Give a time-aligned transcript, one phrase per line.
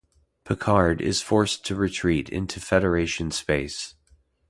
[0.45, 3.93] Picard is forced to retreat into Federation space.